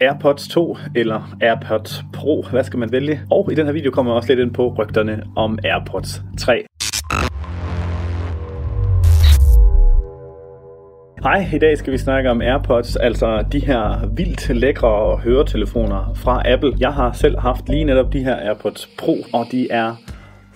AirPods 0.00 0.48
2 0.48 0.76
eller 0.94 1.36
AirPods 1.40 2.04
Pro, 2.12 2.44
hvad 2.50 2.64
skal 2.64 2.78
man 2.78 2.92
vælge? 2.92 3.20
Og 3.30 3.52
i 3.52 3.54
den 3.54 3.66
her 3.66 3.72
video 3.72 3.90
kommer 3.90 4.12
jeg 4.12 4.16
også 4.16 4.28
lidt 4.28 4.40
ind 4.40 4.54
på 4.54 4.74
rygterne 4.78 5.22
om 5.36 5.58
AirPods 5.64 6.22
3. 6.38 6.64
Hej, 11.22 11.46
i 11.54 11.58
dag 11.58 11.78
skal 11.78 11.92
vi 11.92 11.98
snakke 11.98 12.30
om 12.30 12.42
AirPods, 12.42 12.96
altså 12.96 13.44
de 13.52 13.58
her 13.66 14.06
vildt 14.16 14.56
lækre 14.56 15.16
høretelefoner 15.16 16.12
fra 16.14 16.42
Apple. 16.52 16.72
Jeg 16.80 16.92
har 16.92 17.12
selv 17.12 17.38
haft 17.38 17.68
lige 17.68 17.84
netop 17.84 18.12
de 18.12 18.24
her 18.24 18.36
AirPods 18.36 18.88
Pro, 18.98 19.16
og 19.32 19.46
de 19.52 19.70
er 19.70 19.96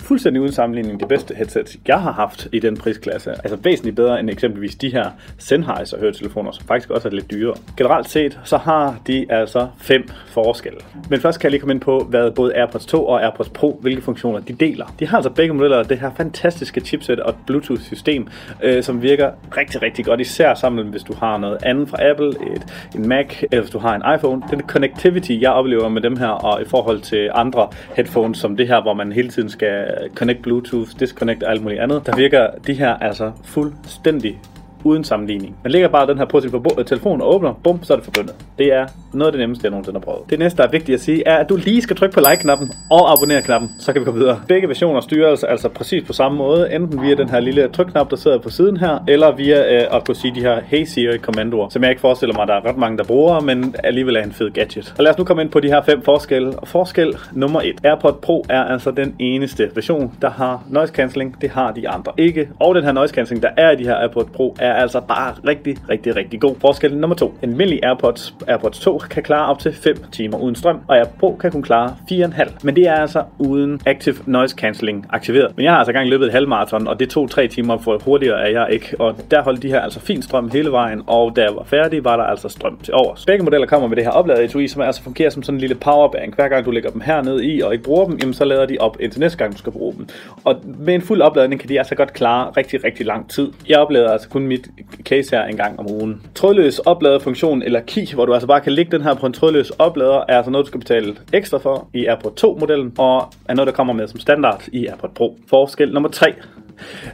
fuldstændig 0.00 0.42
uden 0.42 0.52
sammenligning 0.52 1.00
det 1.00 1.08
bedste 1.08 1.34
headset, 1.34 1.76
jeg 1.88 2.00
har 2.00 2.12
haft 2.12 2.48
i 2.52 2.58
den 2.58 2.76
prisklasse. 2.76 3.30
Altså 3.30 3.56
væsentligt 3.56 3.96
bedre 3.96 4.20
end 4.20 4.30
eksempelvis 4.30 4.74
de 4.74 4.92
her 4.92 5.10
Sennheiser 5.38 5.98
høretelefoner, 5.98 6.52
som 6.52 6.66
faktisk 6.66 6.90
også 6.90 7.08
er 7.08 7.12
lidt 7.12 7.30
dyrere. 7.30 7.56
Generelt 7.76 8.08
set, 8.08 8.40
så 8.44 8.56
har 8.56 8.96
de 9.06 9.26
altså 9.28 9.68
fem 9.80 10.08
forskelle. 10.26 10.78
Men 11.10 11.20
først 11.20 11.40
kan 11.40 11.46
jeg 11.46 11.50
lige 11.50 11.60
komme 11.60 11.74
ind 11.74 11.80
på, 11.80 12.06
hvad 12.10 12.30
både 12.30 12.56
AirPods 12.56 12.86
2 12.86 13.06
og 13.06 13.22
AirPods 13.22 13.48
Pro, 13.48 13.78
hvilke 13.82 14.02
funktioner 14.02 14.40
de 14.40 14.52
deler. 14.52 14.94
De 15.00 15.06
har 15.06 15.16
altså 15.16 15.30
begge 15.30 15.54
modeller 15.54 15.82
det 15.82 15.98
her 15.98 16.10
fantastiske 16.16 16.80
chipset 16.80 17.20
og 17.20 17.34
Bluetooth-system, 17.46 18.28
øh, 18.62 18.82
som 18.82 19.02
virker 19.02 19.30
rigtig, 19.56 19.82
rigtig 19.82 20.04
godt, 20.04 20.20
især 20.20 20.54
sammen 20.54 20.86
hvis 20.88 21.02
du 21.02 21.14
har 21.14 21.38
noget 21.38 21.58
andet 21.62 21.88
fra 21.88 22.10
Apple, 22.10 22.28
et, 22.28 22.90
en 22.94 23.08
Mac, 23.08 23.42
eller 23.42 23.60
hvis 23.60 23.70
du 23.70 23.78
har 23.78 23.94
en 23.94 24.02
iPhone. 24.16 24.42
Den 24.50 24.60
connectivity, 24.60 25.32
jeg 25.40 25.50
oplever 25.50 25.88
med 25.88 26.02
dem 26.02 26.16
her, 26.16 26.28
og 26.28 26.62
i 26.62 26.64
forhold 26.64 27.00
til 27.00 27.30
andre 27.34 27.68
headphones, 27.96 28.38
som 28.38 28.56
det 28.56 28.68
her, 28.68 28.82
hvor 28.82 28.94
man 28.94 29.12
hele 29.12 29.28
tiden 29.28 29.48
skal 29.48 29.89
Øh, 29.90 30.10
connect 30.14 30.42
Bluetooth, 30.42 30.90
disconnect 31.00 31.42
og 31.42 31.50
alt 31.50 31.62
muligt 31.62 31.80
andet, 31.80 32.06
der 32.06 32.16
virker 32.16 32.48
de 32.66 32.74
her 32.74 32.94
altså 32.94 33.32
fuldstændig 33.44 34.40
uden 34.84 35.04
sammenligning. 35.04 35.56
Man 35.62 35.72
lægger 35.72 35.88
bare 35.88 36.06
den 36.06 36.18
her 36.18 36.24
på 36.24 36.40
sin 36.40 36.54
øh, 36.78 36.84
telefon 36.84 37.20
og 37.20 37.34
åbner, 37.34 37.52
bum, 37.64 37.82
så 37.82 37.92
er 37.92 37.96
det 37.96 38.04
forbundet. 38.04 38.34
Det 38.58 38.72
er 38.72 38.86
noget 39.12 39.26
af 39.26 39.32
det 39.32 39.40
nemmeste, 39.40 39.64
jeg 39.64 39.70
nogensinde 39.70 39.98
har 39.98 40.04
prøvet. 40.04 40.30
Det 40.30 40.38
næste, 40.38 40.56
der 40.56 40.68
er 40.68 40.70
vigtigt 40.70 40.94
at 40.94 41.00
sige, 41.00 41.22
er, 41.26 41.36
at 41.36 41.48
du 41.48 41.56
lige 41.56 41.82
skal 41.82 41.96
trykke 41.96 42.14
på 42.14 42.20
like-knappen 42.20 42.72
og 42.90 43.12
abonner-knappen, 43.12 43.70
så 43.78 43.92
kan 43.92 44.00
vi 44.00 44.04
komme 44.04 44.20
videre. 44.20 44.40
Begge 44.48 44.68
versioner 44.68 45.00
styres 45.00 45.44
altså 45.44 45.68
præcis 45.68 46.06
på 46.06 46.12
samme 46.12 46.38
måde, 46.38 46.74
enten 46.74 47.02
via 47.02 47.14
den 47.14 47.28
her 47.28 47.40
lille 47.40 47.68
trykknap, 47.68 48.10
der 48.10 48.16
sidder 48.16 48.38
på 48.38 48.50
siden 48.50 48.76
her, 48.76 49.04
eller 49.08 49.36
via 49.36 49.76
øh, 49.76 49.96
at 49.96 50.04
kunne 50.06 50.14
sige 50.14 50.34
de 50.34 50.40
her 50.40 50.60
Hey 50.66 50.84
Siri-kommandoer, 50.84 51.68
som 51.68 51.82
jeg 51.82 51.90
ikke 51.90 52.00
forestiller 52.00 52.34
mig, 52.34 52.48
der 52.48 52.54
er 52.54 52.68
ret 52.68 52.76
mange, 52.76 52.98
der 52.98 53.04
bruger, 53.04 53.40
men 53.40 53.74
alligevel 53.84 54.16
er 54.16 54.22
en 54.22 54.32
fed 54.32 54.50
gadget. 54.50 54.94
Og 54.98 55.04
lad 55.04 55.12
os 55.12 55.18
nu 55.18 55.24
komme 55.24 55.42
ind 55.42 55.50
på 55.50 55.60
de 55.60 55.68
her 55.68 55.82
fem 55.82 56.02
forskelle. 56.02 56.58
Og 56.58 56.68
forskel 56.68 57.16
nummer 57.32 57.60
et. 57.60 57.80
AirPod 57.84 58.12
Pro 58.12 58.44
er 58.48 58.64
altså 58.64 58.90
den 58.90 59.14
eneste 59.18 59.70
version, 59.74 60.12
der 60.22 60.30
har 60.30 60.62
noise 60.68 60.92
cancelling. 60.92 61.36
Det 61.40 61.50
har 61.50 61.72
de 61.72 61.88
andre 61.88 62.12
ikke. 62.18 62.48
Og 62.60 62.74
den 62.74 62.84
her 62.84 62.92
noise 62.92 63.14
cancelling, 63.14 63.42
der 63.42 63.50
er 63.56 63.70
i 63.70 63.76
de 63.76 63.84
her 63.84 63.94
AirPod 63.94 64.24
Pro, 64.24 64.56
er 64.60 64.69
er 64.70 64.74
altså 64.74 65.00
bare 65.00 65.34
rigtig, 65.46 65.76
rigtig, 65.88 66.16
rigtig 66.16 66.40
god. 66.40 66.54
Forskel 66.60 66.96
nummer 66.96 67.16
to. 67.16 67.34
En 67.42 67.50
almindelig 67.50 67.80
AirPods, 67.84 68.34
AirPods 68.48 68.80
2 68.80 68.98
kan 69.10 69.22
klare 69.22 69.46
op 69.46 69.58
til 69.58 69.72
5 69.72 69.96
timer 70.12 70.38
uden 70.38 70.54
strøm, 70.54 70.80
og 70.88 70.96
AirPods 70.96 71.18
Pro 71.20 71.36
kan 71.40 71.52
kun 71.52 71.62
klare 71.62 71.96
4,5. 72.12 72.50
Men 72.62 72.76
det 72.76 72.88
er 72.88 72.94
altså 72.94 73.22
uden 73.38 73.80
Active 73.86 74.16
Noise 74.26 74.56
Cancelling 74.56 75.06
aktiveret. 75.10 75.56
Men 75.56 75.64
jeg 75.64 75.72
har 75.72 75.78
altså 75.78 75.92
gang 75.92 76.08
løbet 76.08 76.26
et 76.26 76.32
halvmarathon, 76.32 76.88
og 76.88 77.00
det 77.00 77.10
tog 77.10 77.30
3 77.30 77.48
timer 77.48 77.78
for 77.78 77.98
hurtigere 78.04 78.40
er 78.40 78.60
jeg 78.60 78.66
ikke. 78.70 78.96
Og 78.98 79.16
der 79.30 79.42
holdt 79.42 79.62
de 79.62 79.68
her 79.68 79.80
altså 79.80 80.00
fin 80.00 80.22
strøm 80.22 80.50
hele 80.50 80.72
vejen, 80.72 81.02
og 81.06 81.36
da 81.36 81.42
jeg 81.42 81.56
var 81.56 81.64
færdig, 81.64 82.04
var 82.04 82.16
der 82.16 82.24
altså 82.24 82.48
strøm 82.48 82.78
til 82.82 82.94
overs. 82.94 83.24
Begge 83.26 83.44
modeller 83.44 83.66
kommer 83.66 83.88
med 83.88 83.96
det 83.96 84.04
her 84.04 84.10
opladet 84.10 84.44
etui, 84.44 84.68
som 84.68 84.82
altså 84.82 85.02
fungerer 85.02 85.30
som 85.30 85.42
sådan 85.42 85.56
en 85.56 85.60
lille 85.60 85.74
powerbank. 85.74 86.34
Hver 86.34 86.48
gang 86.48 86.64
du 86.66 86.70
lægger 86.70 86.90
dem 86.90 87.00
hernede 87.00 87.46
i 87.46 87.60
og 87.60 87.72
ikke 87.72 87.84
bruger 87.84 88.06
dem, 88.06 88.18
jamen 88.20 88.34
så 88.34 88.44
lader 88.44 88.66
de 88.66 88.76
op 88.80 88.96
indtil 89.00 89.20
næste 89.20 89.38
gang 89.38 89.52
du 89.52 89.58
skal 89.58 89.72
bruge 89.72 89.94
dem. 89.98 90.08
Og 90.44 90.60
med 90.78 90.94
en 90.94 91.02
fuld 91.02 91.20
opladning 91.20 91.60
kan 91.60 91.68
de 91.68 91.78
altså 91.78 91.94
godt 91.94 92.12
klare 92.12 92.50
rigtig, 92.56 92.84
rigtig 92.84 93.06
lang 93.06 93.30
tid. 93.30 93.52
Jeg 93.68 93.78
oplader 93.78 94.10
altså 94.12 94.28
kun 94.28 94.46
mit 94.46 94.59
case 95.04 95.36
her 95.36 95.44
en 95.44 95.56
gang 95.56 95.78
om 95.78 95.90
ugen. 95.90 96.22
Trådløs 96.34 96.78
opladerfunktion 96.78 97.62
eller 97.62 97.80
key, 97.80 98.14
hvor 98.14 98.26
du 98.26 98.32
altså 98.32 98.46
bare 98.46 98.60
kan 98.60 98.72
lægge 98.72 98.92
den 98.92 99.02
her 99.02 99.14
på 99.14 99.26
en 99.26 99.32
trådløs 99.32 99.70
oplader, 99.70 100.24
er 100.28 100.36
altså 100.36 100.50
noget, 100.50 100.64
du 100.64 100.68
skal 100.68 100.80
betale 100.80 101.16
ekstra 101.32 101.58
for 101.58 101.88
i 101.94 102.06
AirPod 102.06 102.32
2-modellen, 102.44 102.92
og 102.98 103.32
er 103.48 103.54
noget, 103.54 103.66
der 103.66 103.72
kommer 103.72 103.92
med 103.92 104.08
som 104.08 104.20
standard 104.20 104.68
i 104.72 104.86
AirPod 104.86 105.10
Pro. 105.14 105.36
Forskel 105.48 105.92
nummer 105.92 106.08
3 106.08 106.34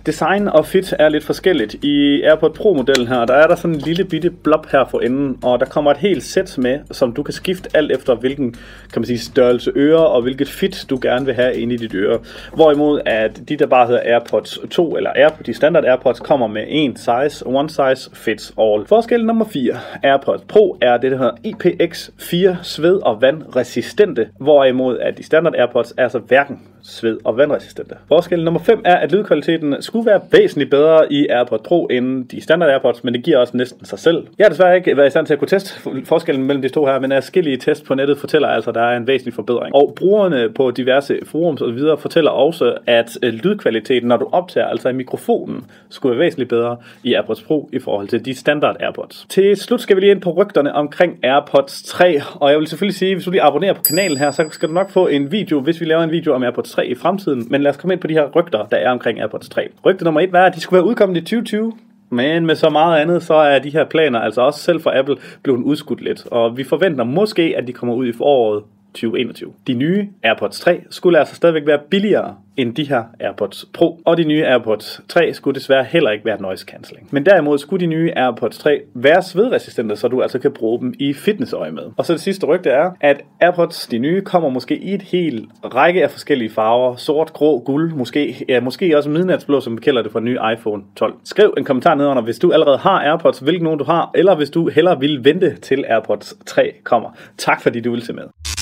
Design 0.06 0.48
og 0.48 0.66
fit 0.66 0.94
er 0.98 1.08
lidt 1.08 1.24
forskelligt. 1.24 1.74
I 1.74 2.22
AirPod 2.22 2.50
Pro-modellen 2.50 3.08
her, 3.08 3.24
der 3.24 3.34
er 3.34 3.46
der 3.46 3.54
sådan 3.54 3.74
en 3.74 3.80
lille 3.80 4.04
bitte 4.04 4.30
blob 4.30 4.66
her 4.72 4.84
for 4.90 5.00
enden, 5.00 5.38
og 5.42 5.60
der 5.60 5.66
kommer 5.66 5.90
et 5.90 5.96
helt 5.96 6.22
sæt 6.22 6.58
med, 6.58 6.78
som 6.90 7.12
du 7.12 7.22
kan 7.22 7.34
skifte 7.34 7.68
alt 7.74 7.92
efter, 7.92 8.14
hvilken 8.14 8.52
kan 8.92 9.00
man 9.00 9.06
sige, 9.06 9.18
størrelse 9.18 9.72
øre 9.76 10.06
og 10.06 10.22
hvilket 10.22 10.48
fit 10.48 10.86
du 10.90 10.98
gerne 11.02 11.26
vil 11.26 11.34
have 11.34 11.54
inde 11.56 11.74
i 11.74 11.76
dit 11.76 11.94
øre. 11.94 12.18
Hvorimod 12.54 13.00
at 13.06 13.42
de, 13.48 13.56
der 13.56 13.66
bare 13.66 13.86
hedder 13.86 14.00
AirPods 14.04 14.58
2 14.70 14.96
eller 14.96 15.10
AirPods, 15.16 15.46
de 15.46 15.54
standard 15.54 15.84
AirPods, 15.84 16.20
kommer 16.20 16.46
med 16.46 16.64
en 16.68 16.96
size, 16.96 17.46
one 17.46 17.70
size 17.70 18.10
fits 18.14 18.54
all. 18.58 18.86
Forskel 18.86 19.24
nummer 19.24 19.44
4. 19.44 19.74
AirPods 20.02 20.42
Pro 20.48 20.78
er 20.82 20.96
det, 20.96 21.10
der 21.10 21.18
hedder 21.18 21.36
IPX4 21.46 22.62
sved- 22.62 23.02
og 23.02 23.22
vandresistente, 23.22 24.28
hvorimod 24.40 24.98
at 24.98 25.18
de 25.18 25.22
standard 25.22 25.54
AirPods 25.54 25.94
er 25.96 26.02
altså 26.02 26.18
hverken 26.18 26.60
sved- 26.86 27.18
og 27.24 27.36
vandresistente. 27.36 27.94
Forskel 28.08 28.44
nummer 28.44 28.60
5 28.60 28.82
er, 28.84 28.96
at 28.96 29.12
lydkvaliteten 29.12 29.76
skulle 29.80 30.06
være 30.06 30.20
væsentligt 30.32 30.70
bedre 30.70 31.12
i 31.12 31.26
AirPods 31.28 31.60
Pro 31.64 31.86
end 31.86 32.28
de 32.28 32.40
standard 32.40 32.70
AirPods, 32.70 33.04
men 33.04 33.14
det 33.14 33.24
giver 33.24 33.38
også 33.38 33.56
næsten 33.56 33.86
sig 33.86 33.98
selv. 33.98 34.26
Jeg 34.38 34.44
har 34.44 34.48
desværre 34.48 34.76
ikke 34.76 34.96
været 34.96 35.06
i 35.06 35.10
stand 35.10 35.26
til 35.26 35.32
at 35.32 35.38
kunne 35.38 35.48
teste 35.48 35.80
forskellen 36.04 36.46
mellem 36.46 36.62
de 36.62 36.68
to 36.68 36.86
her, 36.86 36.98
men 36.98 37.12
forskellige 37.36 37.56
test 37.56 37.84
på 37.84 37.94
nettet 37.94 38.18
fortæller 38.18 38.48
altså, 38.48 38.70
at 38.70 38.74
der 38.74 38.82
er 38.82 38.96
en 38.96 39.06
væsentlig 39.06 39.34
forbedring. 39.34 39.74
Og 39.74 39.92
brugerne 39.96 40.52
på 40.52 40.70
diverse 40.70 41.18
forums 41.24 41.62
og 41.62 41.74
videre 41.74 41.98
fortæller 41.98 42.30
også, 42.30 42.74
at 42.86 43.18
øh, 43.22 43.32
lydkvaliteten, 43.32 44.08
når 44.08 44.16
du 44.16 44.28
optager 44.32 44.66
altså 44.66 44.88
i 44.88 44.92
mikrofonen, 44.92 45.64
skulle 45.88 46.10
være 46.10 46.24
væsentligt 46.24 46.50
bedre 46.50 46.76
i 47.04 47.14
AirPods 47.14 47.42
Pro 47.42 47.68
i 47.72 47.78
forhold 47.78 48.08
til 48.08 48.24
de 48.24 48.34
standard 48.34 48.76
AirPods. 48.80 49.26
Til 49.28 49.56
slut 49.56 49.80
skal 49.80 49.96
vi 49.96 50.00
lige 50.00 50.10
ind 50.10 50.20
på 50.20 50.30
rygterne 50.30 50.74
omkring 50.74 51.18
AirPods 51.22 51.82
3, 51.82 52.20
og 52.34 52.50
jeg 52.50 52.58
vil 52.58 52.66
selvfølgelig 52.66 52.98
sige, 52.98 53.14
hvis 53.14 53.24
du 53.24 53.30
lige 53.30 53.42
abonnerer 53.42 53.72
på 53.72 53.82
kanalen 53.82 54.18
her, 54.18 54.30
så 54.30 54.48
skal 54.50 54.68
du 54.68 54.74
nok 54.74 54.90
få 54.90 55.06
en 55.06 55.32
video, 55.32 55.60
hvis 55.60 55.80
vi 55.80 55.86
laver 55.86 56.02
en 56.02 56.10
video 56.10 56.34
om 56.34 56.42
AirPods 56.42 56.70
3 56.76 56.86
i 56.86 56.94
fremtiden. 56.94 57.46
Men 57.50 57.62
lad 57.62 57.70
os 57.70 57.76
komme 57.76 57.94
ind 57.94 58.00
på 58.00 58.06
de 58.06 58.14
her 58.14 58.30
rygter, 58.36 58.64
der 58.64 58.76
er 58.76 58.90
omkring 58.90 59.20
AirPods 59.20 59.48
3. 59.48 59.68
Rygte 59.84 60.04
nummer 60.04 60.20
1 60.20 60.32
var, 60.32 60.44
at 60.44 60.54
de 60.54 60.60
skulle 60.60 60.78
være 60.78 60.88
udkommet 60.88 61.16
i 61.16 61.20
2020. 61.20 61.72
Men 62.10 62.46
med 62.46 62.54
så 62.54 62.70
meget 62.70 63.00
andet, 63.00 63.22
så 63.22 63.34
er 63.34 63.58
de 63.58 63.70
her 63.70 63.84
planer, 63.84 64.20
altså 64.20 64.40
også 64.40 64.60
selv 64.60 64.80
for 64.80 64.92
Apple, 64.94 65.16
blevet 65.42 65.62
udskudt 65.62 66.00
lidt. 66.00 66.26
Og 66.26 66.56
vi 66.56 66.64
forventer 66.64 67.04
måske, 67.04 67.54
at 67.56 67.66
de 67.66 67.72
kommer 67.72 67.94
ud 67.94 68.06
i 68.06 68.12
foråret 68.12 68.62
2021. 68.96 69.52
De 69.66 69.74
nye 69.74 70.08
AirPods 70.22 70.60
3 70.60 70.82
skulle 70.90 71.18
altså 71.18 71.34
stadigvæk 71.34 71.66
være 71.66 71.78
billigere 71.90 72.34
end 72.56 72.74
de 72.74 72.88
her 72.88 73.02
AirPods 73.20 73.64
Pro. 73.74 74.00
Og 74.04 74.16
de 74.16 74.24
nye 74.24 74.44
AirPods 74.44 75.00
3 75.08 75.34
skulle 75.34 75.54
desværre 75.54 75.84
heller 75.84 76.10
ikke 76.10 76.24
være 76.24 76.42
noise 76.42 76.64
cancelling. 76.64 77.08
Men 77.10 77.26
derimod 77.26 77.58
skulle 77.58 77.80
de 77.80 77.86
nye 77.86 78.12
AirPods 78.16 78.58
3 78.58 78.80
være 78.94 79.22
svedresistente, 79.22 79.96
så 79.96 80.08
du 80.08 80.22
altså 80.22 80.38
kan 80.38 80.52
bruge 80.52 80.80
dem 80.80 80.94
i 80.98 81.12
fitnessøje 81.12 81.70
med. 81.72 81.82
Og 81.96 82.06
så 82.06 82.12
det 82.12 82.20
sidste 82.20 82.46
rygte 82.46 82.70
er, 82.70 82.90
at 83.00 83.22
AirPods, 83.40 83.86
de 83.86 83.98
nye, 83.98 84.20
kommer 84.20 84.48
måske 84.48 84.76
i 84.76 84.94
et 84.94 85.02
helt 85.02 85.44
række 85.64 86.02
af 86.02 86.10
forskellige 86.10 86.50
farver. 86.50 86.96
Sort, 86.96 87.32
grå, 87.32 87.58
guld, 87.58 87.94
måske, 87.94 88.44
ja, 88.48 88.60
måske 88.60 88.96
også 88.96 89.10
midnatsblå, 89.10 89.60
som 89.60 89.76
vi 89.76 89.80
kalder 89.80 90.02
det 90.02 90.12
for 90.12 90.20
nye 90.20 90.38
iPhone 90.52 90.82
12. 90.96 91.14
Skriv 91.24 91.54
en 91.58 91.64
kommentar 91.64 91.94
nedenunder, 91.94 92.22
hvis 92.22 92.38
du 92.38 92.52
allerede 92.52 92.78
har 92.78 93.04
AirPods, 93.04 93.38
hvilken 93.38 93.64
nogen 93.64 93.78
du 93.78 93.84
har, 93.84 94.10
eller 94.14 94.36
hvis 94.36 94.50
du 94.50 94.68
hellere 94.68 95.00
vil 95.00 95.24
vente 95.24 95.56
til 95.56 95.84
AirPods 95.88 96.34
3 96.46 96.72
kommer. 96.84 97.16
Tak 97.38 97.62
fordi 97.62 97.80
du 97.80 97.90
vil 97.90 98.02
se 98.02 98.12
med. 98.12 98.55